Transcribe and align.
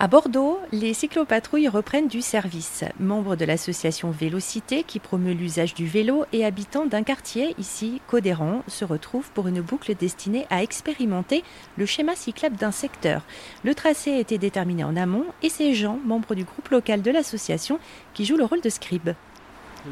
À 0.00 0.06
Bordeaux, 0.06 0.60
les 0.70 0.94
cyclopatrouilles 0.94 1.66
reprennent 1.66 2.06
du 2.06 2.22
service. 2.22 2.84
Membres 3.00 3.34
de 3.34 3.44
l'association 3.44 4.12
Vélocité 4.12 4.84
qui 4.84 5.00
promeut 5.00 5.32
l'usage 5.32 5.74
du 5.74 5.88
vélo 5.88 6.24
et 6.32 6.44
habitants 6.44 6.86
d'un 6.86 7.02
quartier, 7.02 7.56
ici 7.58 8.00
Codéran, 8.06 8.62
se 8.68 8.84
retrouvent 8.84 9.28
pour 9.32 9.48
une 9.48 9.60
boucle 9.60 9.96
destinée 9.96 10.46
à 10.50 10.62
expérimenter 10.62 11.42
le 11.76 11.84
schéma 11.84 12.14
cyclable 12.14 12.54
d'un 12.54 12.70
secteur. 12.70 13.22
Le 13.64 13.74
tracé 13.74 14.12
a 14.12 14.20
été 14.20 14.38
déterminé 14.38 14.84
en 14.84 14.94
amont 14.94 15.24
et 15.42 15.48
c'est 15.48 15.74
Jean, 15.74 15.98
membre 16.04 16.36
du 16.36 16.44
groupe 16.44 16.68
local 16.68 17.02
de 17.02 17.10
l'association, 17.10 17.80
qui 18.14 18.24
joue 18.24 18.36
le 18.36 18.44
rôle 18.44 18.60
de 18.60 18.70
scribe. 18.70 19.10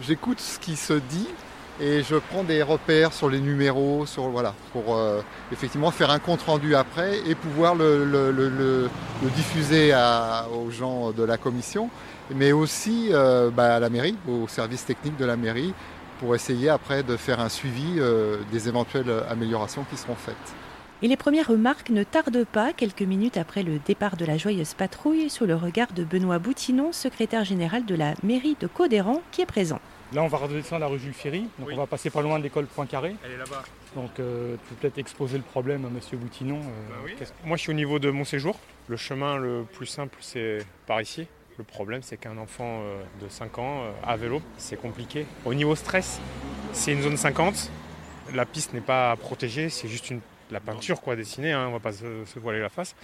J'écoute 0.02 0.38
ce 0.38 0.60
qui 0.60 0.76
se 0.76 0.92
dit 0.92 1.26
et 1.80 2.02
je 2.02 2.16
prends 2.16 2.42
des 2.42 2.62
repères 2.62 3.12
sur 3.12 3.28
les 3.28 3.40
numéros, 3.40 4.06
sur, 4.06 4.28
voilà, 4.28 4.54
pour 4.72 4.96
euh, 4.96 5.20
effectivement 5.52 5.90
faire 5.90 6.10
un 6.10 6.18
compte 6.18 6.42
rendu 6.42 6.74
après 6.74 7.18
et 7.26 7.34
pouvoir 7.34 7.74
le, 7.74 8.88
diffuser 9.34 9.94
aux 10.54 10.70
gens 10.70 11.12
de 11.12 11.22
la 11.22 11.36
commission, 11.36 11.90
mais 12.34 12.52
aussi 12.52 13.08
euh, 13.12 13.50
bah, 13.50 13.76
à 13.76 13.80
la 13.80 13.90
mairie, 13.90 14.16
au 14.28 14.48
service 14.48 14.84
technique 14.84 15.16
de 15.16 15.24
la 15.24 15.36
mairie, 15.36 15.74
pour 16.20 16.34
essayer 16.34 16.70
après 16.70 17.02
de 17.02 17.16
faire 17.16 17.40
un 17.40 17.50
suivi 17.50 17.96
euh, 17.98 18.38
des 18.50 18.68
éventuelles 18.68 19.12
améliorations 19.28 19.84
qui 19.90 19.96
seront 19.96 20.14
faites. 20.14 20.34
Et 21.02 21.08
les 21.08 21.16
premières 21.18 21.48
remarques 21.48 21.90
ne 21.90 22.04
tardent 22.04 22.46
pas, 22.46 22.72
quelques 22.72 23.02
minutes 23.02 23.36
après 23.36 23.62
le 23.62 23.78
départ 23.86 24.16
de 24.16 24.24
la 24.24 24.38
joyeuse 24.38 24.72
patrouille, 24.72 25.28
sous 25.28 25.44
le 25.44 25.54
regard 25.54 25.92
de 25.92 26.04
Benoît 26.04 26.38
Boutinon, 26.38 26.90
secrétaire 26.92 27.44
général 27.44 27.84
de 27.84 27.94
la 27.94 28.14
mairie 28.22 28.56
de 28.60 28.66
Codéran, 28.66 29.20
qui 29.30 29.42
est 29.42 29.46
présent. 29.46 29.78
Là, 30.12 30.22
on 30.22 30.28
va 30.28 30.38
redescendre 30.38 30.80
la 30.80 30.86
rue 30.86 31.00
Jules 31.00 31.12
Ferry, 31.12 31.48
donc 31.58 31.68
on 31.72 31.76
va 31.76 31.86
passer 31.86 32.10
pas 32.10 32.22
loin 32.22 32.38
de 32.38 32.44
l'école 32.44 32.66
Poincaré. 32.66 33.16
Elle 33.24 33.32
est 33.32 33.36
là-bas. 33.38 33.64
Donc, 33.96 34.20
euh, 34.20 34.54
tu 34.54 34.74
peux 34.74 34.74
peut-être 34.76 34.98
exposer 34.98 35.36
le 35.36 35.42
problème 35.42 35.84
à 35.84 35.88
Monsieur 35.88 36.16
Boutinon. 36.16 36.60
Euh, 36.60 37.08
bah 37.18 37.26
Moi, 37.44 37.56
je 37.56 37.62
suis 37.62 37.70
au 37.70 37.74
niveau 37.74 37.98
de 37.98 38.10
mon 38.10 38.24
séjour. 38.24 38.56
Le 38.86 38.96
chemin 38.96 39.36
le 39.36 39.64
plus 39.64 39.86
simple, 39.86 40.16
c'est 40.20 40.58
par 40.86 41.00
ici. 41.00 41.26
Le 41.58 41.64
problème, 41.64 42.02
c'est 42.02 42.18
qu'un 42.18 42.38
enfant 42.38 42.82
euh, 42.82 43.02
de 43.20 43.28
5 43.28 43.58
ans 43.58 43.82
à 44.04 44.16
vélo, 44.16 44.42
c'est 44.58 44.80
compliqué. 44.80 45.26
Au 45.44 45.54
niveau 45.54 45.74
stress, 45.74 46.20
c'est 46.72 46.92
une 46.92 47.02
zone 47.02 47.16
50. 47.16 47.70
La 48.34 48.44
piste 48.44 48.74
n'est 48.74 48.80
pas 48.80 49.16
protégée, 49.16 49.70
c'est 49.70 49.88
juste 49.88 50.10
une, 50.10 50.20
la 50.52 50.60
peinture 50.60 51.00
quoi, 51.00 51.16
dessinée. 51.16 51.52
Hein, 51.52 51.66
on 51.68 51.72
va 51.72 51.80
pas 51.80 51.92
se, 51.92 52.24
se 52.26 52.38
voiler 52.38 52.60
la 52.60 52.68
face. 52.68 52.94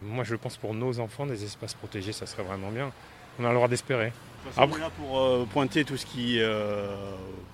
Moi, 0.00 0.22
je 0.22 0.36
pense 0.36 0.58
pour 0.58 0.74
nos 0.74 1.00
enfants, 1.00 1.26
des 1.26 1.42
espaces 1.42 1.74
protégés, 1.74 2.12
ça 2.12 2.26
serait 2.26 2.42
vraiment 2.44 2.70
bien. 2.70 2.92
On 3.38 3.44
a 3.44 3.48
le 3.48 3.54
droit 3.54 3.68
d'espérer. 3.68 4.12
Est 4.46 4.78
là 4.78 4.90
pour 4.98 5.20
euh, 5.20 5.46
pointer 5.52 5.84
tout 5.84 5.96
ce 5.96 6.04
qui 6.04 6.40
euh, 6.40 6.86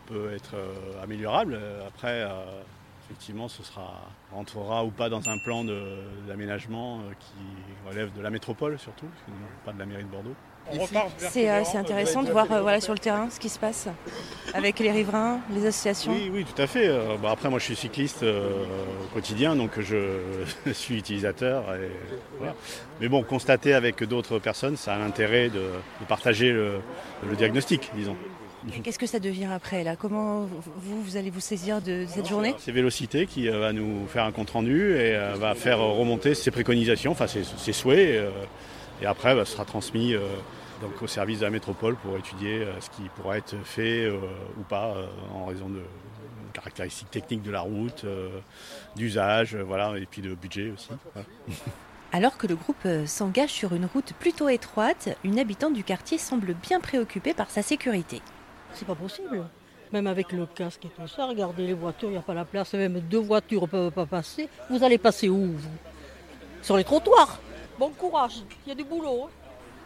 peut 0.07 0.33
être 0.35 0.55
euh, 0.55 1.03
améliorable. 1.03 1.61
Après, 1.87 2.27
effectivement, 3.05 3.49
ce 3.49 3.63
sera 3.63 4.09
rentrera 4.33 4.85
ou 4.85 4.91
pas 4.91 5.09
dans 5.09 5.29
un 5.29 5.39
plan 5.45 5.65
d'aménagement 6.27 7.01
qui 7.21 7.89
relève 7.89 8.13
de 8.17 8.21
la 8.21 8.31
métropole 8.31 8.79
surtout, 8.79 9.07
pas 9.65 9.73
de 9.73 9.79
la 9.79 9.87
mairie 9.87 10.05
de 10.05 10.09
Bordeaux. 10.09 10.35
C'est 11.19 11.49
intéressant 11.77 12.23
de 12.23 12.31
voir 12.31 12.47
voilà, 12.47 12.81
sur 12.81 12.93
le 12.93 12.99
terrain 12.99 13.29
ce 13.31 13.41
qui 13.41 13.49
se 13.49 13.59
passe 13.59 13.89
avec 14.55 14.79
les 14.79 14.91
riverains, 14.91 15.41
les 15.53 15.67
associations. 15.67 16.13
Oui, 16.13 16.31
oui, 16.33 16.45
tout 16.45 16.61
à 16.61 16.67
fait. 16.67 16.89
Bah, 17.23 17.31
après, 17.31 17.51
moi, 17.51 17.59
je 17.59 17.65
suis 17.65 17.77
cycliste 17.77 18.23
au 18.23 19.15
quotidien, 19.15 19.57
donc 19.57 19.81
je 19.81 20.19
suis 20.73 20.99
utilisateur. 20.99 21.65
Mais 23.01 23.09
bon, 23.09 23.23
constater 23.23 23.75
avec 23.75 24.03
d'autres 24.05 24.39
personnes, 24.39 24.77
ça 24.77 24.95
a 24.95 24.99
l'intérêt 24.99 25.49
de, 25.49 25.63
partager 26.09 26.51
le, 26.51 26.81
diagnostic, 27.37 27.91
disons. 27.95 28.17
Qu'est-ce 28.83 28.99
que 28.99 29.07
ça 29.07 29.21
devient 29.21 29.49
après 29.55 29.85
là? 29.85 29.97
Comment 29.97 30.41
vous, 30.41 31.03
vous 31.03 31.17
allez 31.17 31.31
vous 31.31 31.41
saisir 31.41 31.81
de 31.81 32.07
cette 32.09 32.29
journée? 32.29 32.55
C'est 32.59 32.73
Vélocité 32.73 33.27
qui 33.27 33.49
euh, 33.49 33.59
va 33.59 33.73
nous 33.73 34.07
faire 34.09 34.25
un 34.25 34.33
compte 34.33 34.51
rendu 34.51 34.95
et 34.95 35.15
euh, 35.15 35.35
va 35.37 35.55
faire 35.55 35.79
remonter 35.79 36.35
ses 36.35 36.51
préconisations, 36.51 37.13
enfin 37.13 37.27
ses, 37.27 37.73
souhaits. 37.73 38.17
Euh, 38.17 38.31
et 39.01 39.07
après, 39.07 39.35
bah, 39.35 39.45
ce 39.45 39.53
sera 39.53 39.65
transmis 39.65 40.15
donc, 40.81 41.03
au 41.03 41.07
service 41.07 41.41
de 41.41 41.45
la 41.45 41.51
métropole 41.51 41.97
pour 41.97 42.17
étudier 42.17 42.67
ce 42.81 42.91
qui 42.91 43.09
pourra 43.17 43.39
être 43.39 43.57
fait 43.65 44.09
ou 44.11 44.63
pas 44.69 44.95
en 45.35 45.47
raison 45.47 45.69
de 45.69 45.83
caractéristiques 46.53 47.11
techniques 47.11 47.43
de 47.43 47.51
la 47.51 47.61
route, 47.61 48.05
d'usage, 48.97 49.57
voilà, 49.57 49.97
et 49.99 50.07
puis 50.07 50.23
de 50.23 50.35
budget 50.35 50.71
aussi. 50.71 50.91
Alors 52.11 52.39
que 52.39 52.47
le 52.47 52.57
groupe 52.57 52.87
euh, 52.87 53.07
s'engage 53.07 53.51
sur 53.51 53.75
une 53.75 53.85
route 53.85 54.15
plutôt 54.15 54.49
étroite, 54.49 55.11
une 55.25 55.39
habitante 55.39 55.75
du 55.75 55.85
quartier 55.85 56.17
semble 56.17 56.55
bien 56.55 56.81
préoccupée 56.81 57.35
par 57.35 57.51
sa 57.51 57.61
sécurité. 57.61 58.23
C'est 58.73 58.87
pas 58.87 58.95
possible. 58.95 59.45
Même 59.93 60.07
avec 60.07 60.33
le 60.33 60.47
casque 60.47 60.87
et 60.87 60.89
tout 60.89 61.07
ça, 61.07 61.27
regardez 61.27 61.67
les 61.67 61.75
voitures, 61.75 62.09
il 62.09 62.13
n'y 62.13 62.19
a 62.19 62.23
pas 62.23 62.33
la 62.33 62.47
place, 62.47 62.73
même 62.73 63.01
deux 63.01 63.19
voitures 63.19 63.63
ne 63.63 63.67
peuvent 63.67 63.91
pas 63.91 64.07
passer. 64.07 64.49
Vous 64.71 64.83
allez 64.83 64.97
passer 64.97 65.29
où 65.29 65.53
vous? 65.53 65.69
Sur 66.63 66.79
les 66.79 66.85
trottoirs. 66.85 67.39
Bon 67.79 67.91
courage, 67.91 68.43
il 68.65 68.71
y 68.71 68.73
a 68.73 68.75
du 68.75 68.85
boulot. 68.85 69.25
Hein. 69.25 69.31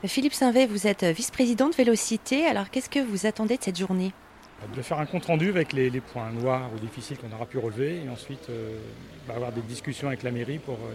Philippe 0.09 0.35
Sainvet, 0.35 0.67
vous 0.67 0.89
êtes 0.89 1.05
vice-président 1.05 1.69
de 1.69 1.77
Vélocité, 1.77 2.45
alors 2.47 2.71
qu'est-ce 2.71 2.91
que 2.91 2.99
vous 2.99 3.25
attendez 3.27 3.57
de 3.57 3.63
cette 3.63 3.79
journée? 3.79 4.13
De 4.75 4.83
faire 4.83 4.99
un 4.99 5.07
compte 5.07 5.27
rendu 5.27 5.51
avec 5.51 5.73
les, 5.73 5.91
points 6.01 6.31
noirs 6.33 6.71
ou 6.75 6.79
difficiles 6.81 7.19
qu'on 7.19 7.33
aura 7.33 7.47
pu 7.47 7.59
relever 7.59 8.03
et 8.05 8.09
ensuite 8.09 8.51
euh, 8.51 8.79
bah, 9.29 9.35
avoir 9.37 9.53
des 9.53 9.61
discussions 9.61 10.09
avec 10.09 10.25
la 10.25 10.33
mairie 10.33 10.59
pour 10.59 10.75
euh, 10.75 10.93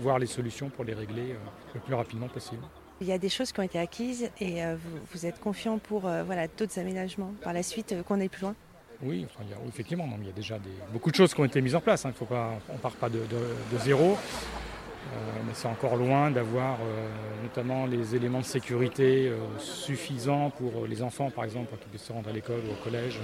voir 0.00 0.18
les 0.18 0.26
solutions 0.26 0.70
pour 0.70 0.84
les 0.84 0.94
régler 0.94 1.32
euh, 1.32 1.74
le 1.74 1.80
plus 1.80 1.94
rapidement 1.94 2.28
possible. 2.28 2.62
Il 3.00 3.06
y 3.06 3.12
a 3.12 3.18
des 3.18 3.28
choses 3.28 3.52
qui 3.52 3.60
ont 3.60 3.64
été 3.64 3.78
acquises 3.78 4.28
et 4.40 4.60
vous, 5.12 5.24
êtes 5.24 5.38
confiant 5.38 5.78
pour 5.78 6.00
voilà, 6.00 6.48
d'autres 6.48 6.80
aménagements 6.80 7.32
par 7.44 7.52
la 7.52 7.62
suite 7.62 7.94
qu'on 8.08 8.20
aille 8.20 8.28
plus 8.28 8.42
loin? 8.42 8.56
Oui, 9.00 9.24
effectivement, 9.68 10.08
il 10.20 10.26
y 10.26 10.30
a 10.30 10.32
déjà 10.32 10.58
beaucoup 10.92 11.12
de 11.12 11.14
choses 11.14 11.32
qui 11.32 11.40
ont 11.40 11.44
été 11.44 11.60
mises 11.60 11.76
en 11.76 11.80
place. 11.80 12.04
Hein. 12.06 12.12
on 12.28 12.72
ne 12.72 12.78
part 12.78 12.96
pas 12.96 13.08
de 13.08 13.20
zéro. 13.84 14.18
Euh, 15.10 15.40
mais 15.46 15.52
c'est 15.54 15.68
encore 15.68 15.96
loin 15.96 16.30
d'avoir 16.30 16.78
euh, 16.82 17.08
notamment 17.42 17.86
les 17.86 18.14
éléments 18.14 18.40
de 18.40 18.44
sécurité 18.44 19.28
euh, 19.28 19.38
suffisants 19.58 20.50
pour 20.50 20.86
les 20.86 21.02
enfants, 21.02 21.30
par 21.30 21.44
exemple, 21.44 21.68
pour 21.68 21.78
qu'ils 21.78 21.88
puissent 21.88 22.02
se 22.02 22.12
rendre 22.12 22.28
à 22.28 22.32
l'école 22.32 22.60
ou 22.68 22.72
au 22.72 22.84
collège. 22.84 23.18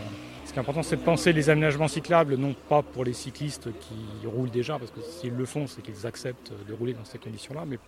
Ce 0.47 0.53
qui 0.53 0.57
est 0.57 0.61
important, 0.61 0.83
c'est 0.83 0.97
de 0.97 1.03
penser 1.03 1.33
les 1.33 1.51
aménagements 1.51 1.89
cyclables, 1.89 2.37
non 2.37 2.55
pas 2.69 2.83
pour 2.83 3.05
les 3.05 3.13
cyclistes 3.13 3.69
qui 3.81 4.27
roulent 4.27 4.51
déjà, 4.51 4.79
parce 4.79 4.91
que 4.91 5.03
s'ils 5.03 5.35
le 5.35 5.45
font, 5.45 5.67
c'est 5.67 5.83
qu'ils 5.83 6.07
acceptent 6.07 6.53
de 6.67 6.73
rouler 6.73 6.95
dans 6.95 7.05
ces 7.05 7.19
conditions-là, 7.19 7.65
mais 7.67 7.79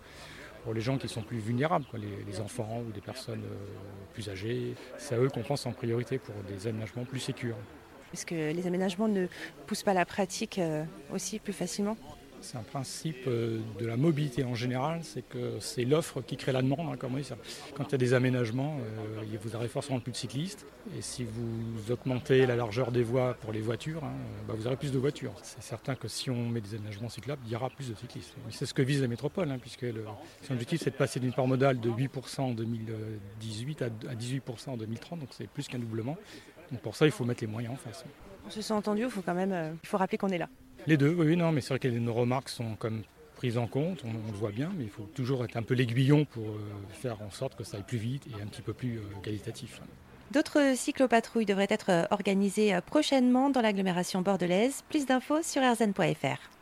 pour 0.63 0.73
les 0.75 0.81
gens 0.81 0.97
qui 0.97 1.07
sont 1.07 1.21
plus 1.21 1.39
vulnérables, 1.39 1.85
les, 2.27 2.39
enfants 2.39 2.83
ou 2.87 2.91
des 2.91 3.01
personnes 3.01 3.43
plus 4.13 4.29
âgées. 4.29 4.75
C'est 4.97 5.15
à 5.15 5.17
eux 5.17 5.29
qu'on 5.29 5.41
pense 5.41 5.65
en 5.65 5.71
priorité 5.71 6.19
pour 6.19 6.35
des 6.47 6.67
aménagements 6.67 7.05
plus 7.05 7.19
sécurs. 7.19 7.55
Est-ce 8.13 8.25
que 8.25 8.35
les 8.35 8.67
aménagements 8.67 9.07
ne 9.07 9.27
poussent 9.65 9.83
pas 9.83 9.93
la 9.93 10.05
pratique 10.05 10.59
aussi 11.11 11.39
plus 11.39 11.53
facilement? 11.53 11.97
C'est 12.41 12.57
un 12.57 12.63
principe 12.63 13.27
euh, 13.27 13.59
de 13.79 13.85
la 13.85 13.97
mobilité 13.97 14.43
en 14.43 14.55
général, 14.55 15.01
c'est 15.03 15.21
que 15.21 15.59
c'est 15.59 15.85
l'offre 15.85 16.21
qui 16.21 16.37
crée 16.37 16.51
la 16.51 16.61
demande. 16.61 16.79
Hein, 16.79 16.97
quand 17.75 17.87
il 17.87 17.91
y 17.91 17.95
a 17.95 17.97
des 17.97 18.13
aménagements, 18.13 18.77
euh, 18.79 19.37
vous 19.41 19.55
aurez 19.55 19.67
forcément 19.67 19.99
plus 19.99 20.11
de 20.11 20.17
cyclistes. 20.17 20.65
Et 20.97 21.01
si 21.01 21.25
vous 21.25 21.91
augmentez 21.91 22.45
la 22.45 22.55
largeur 22.55 22.91
des 22.91 23.03
voies 23.03 23.33
pour 23.41 23.51
les 23.51 23.61
voitures, 23.61 24.03
hein, 24.03 24.13
bah, 24.47 24.53
vous 24.57 24.67
aurez 24.67 24.77
plus 24.77 24.91
de 24.91 24.97
voitures. 24.97 25.33
C'est 25.43 25.63
certain 25.63 25.95
que 25.95 26.07
si 26.07 26.29
on 26.29 26.47
met 26.47 26.61
des 26.61 26.75
aménagements 26.75 27.09
cyclables, 27.09 27.41
il 27.45 27.51
y 27.51 27.55
aura 27.55 27.69
plus 27.69 27.89
de 27.89 27.95
cyclistes. 27.95 28.33
C'est 28.51 28.65
ce 28.65 28.73
que 28.73 28.81
vise 28.81 29.01
la 29.01 29.07
métropole, 29.07 29.51
hein, 29.51 29.57
puisque 29.59 29.85
son 30.43 30.53
objectif 30.53 30.81
c'est 30.83 30.91
de 30.91 30.95
passer 30.95 31.19
d'une 31.19 31.33
part 31.33 31.47
modale 31.47 31.79
de 31.79 31.89
8% 31.89 32.41
en 32.41 32.51
2018 32.51 33.81
à 33.81 33.89
18% 33.89 34.69
en 34.69 34.77
2030, 34.77 35.19
donc 35.19 35.29
c'est 35.31 35.47
plus 35.47 35.67
qu'un 35.67 35.79
doublement. 35.79 36.17
Donc 36.71 36.81
pour 36.81 36.95
ça, 36.95 37.05
il 37.05 37.11
faut 37.11 37.25
mettre 37.25 37.43
les 37.43 37.47
moyens 37.47 37.73
en 37.73 37.77
face. 37.77 38.03
On 38.45 38.49
se 38.49 38.61
sent 38.61 38.73
entendu, 38.73 39.03
il 39.03 39.09
faut 39.09 39.21
quand 39.21 39.33
même 39.33 39.51
euh, 39.51 39.73
il 39.83 39.87
faut 39.87 39.97
rappeler 39.97 40.17
qu'on 40.17 40.29
est 40.29 40.37
là. 40.37 40.49
Les 40.87 40.97
deux, 40.97 41.13
oui, 41.13 41.35
non, 41.35 41.51
mais 41.51 41.61
c'est 41.61 41.69
vrai 41.69 41.79
que 41.79 41.87
nos 41.89 42.13
remarques 42.13 42.49
sont 42.49 42.75
comme 42.75 43.03
prises 43.35 43.57
en 43.57 43.67
compte, 43.67 44.03
on, 44.05 44.31
le 44.31 44.37
voit 44.37 44.51
bien, 44.51 44.71
mais 44.77 44.85
il 44.85 44.89
faut 44.89 45.07
toujours 45.13 45.43
être 45.43 45.57
un 45.57 45.61
peu 45.61 45.75
l'aiguillon 45.75 46.25
pour 46.25 46.47
euh, 46.47 46.59
faire 46.91 47.21
en 47.21 47.29
sorte 47.29 47.55
que 47.55 47.63
ça 47.63 47.77
aille 47.77 47.83
plus 47.83 47.97
vite 47.97 48.23
et 48.27 48.41
un 48.41 48.47
petit 48.47 48.61
peu 48.63 48.73
plus 48.73 48.97
euh, 48.97 49.01
qualitatif. 49.21 49.81
D'autres 50.31 50.75
cyclopatrouilles 50.75 51.45
devraient 51.45 51.67
être 51.69 52.07
organisées 52.09 52.77
prochainement 52.85 53.49
dans 53.49 53.61
l'agglomération 53.61 54.21
bordelaise. 54.21 54.83
Plus 54.89 55.05
d'infos 55.05 55.41
sur 55.41 55.61
rzn.fr. 55.61 56.56